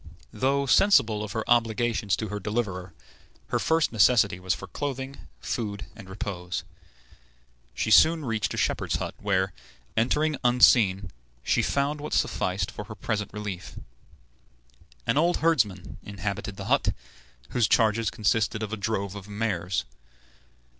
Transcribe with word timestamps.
Though 0.33 0.65
sensible 0.65 1.23
of 1.23 1.33
her 1.33 1.47
obligations 1.47 2.15
to 2.15 2.29
her 2.29 2.39
deliverer, 2.39 2.91
her 3.49 3.59
first 3.59 3.91
necessity 3.91 4.39
was 4.39 4.55
for 4.55 4.65
clothing, 4.65 5.27
food, 5.39 5.85
and 5.95 6.09
repose. 6.09 6.63
She 7.75 7.91
soon 7.91 8.25
reached 8.25 8.51
a 8.55 8.57
shepherd's 8.57 8.95
hut, 8.95 9.13
where, 9.19 9.53
entering 9.95 10.37
unseen, 10.43 11.11
she 11.43 11.61
found 11.61 12.01
what 12.01 12.13
sufficed 12.15 12.71
for 12.71 12.85
her 12.85 12.95
present 12.95 13.31
relief. 13.31 13.77
An 15.05 15.17
old 15.19 15.37
herdsman 15.37 15.99
inhabited 16.01 16.55
the 16.57 16.65
hut, 16.65 16.95
whose 17.49 17.67
charges 17.67 18.09
consisted 18.09 18.63
of 18.63 18.73
a 18.73 18.77
drove 18.77 19.13
of 19.13 19.27
mares. 19.29 19.85